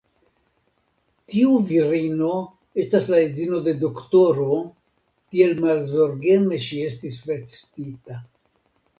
Tiu 1.31 1.57
virino 1.71 2.29
estas 2.83 3.09
la 3.13 3.19
edzino 3.25 3.59
de 3.67 3.73
doktoro, 3.83 4.57
tiel 5.35 5.53
malzorgeme 5.67 6.59
ŝi 6.69 6.81
estis 6.87 7.19
vestita. 7.29 8.17